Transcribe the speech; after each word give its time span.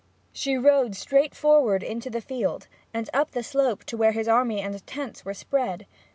She 0.33 0.57
rode 0.57 0.95
straight 0.95 1.35
forward 1.35 1.83
into 1.83 2.09
the 2.09 2.21
field, 2.21 2.65
and 2.91 3.07
up 3.13 3.29
the 3.29 3.43
slope 3.43 3.83
to 3.83 3.95
where 3.97 4.13
his 4.13 4.27
army 4.27 4.59
and 4.59 4.83
tents 4.87 5.23
were 5.23 5.35
spread. 5.35 5.85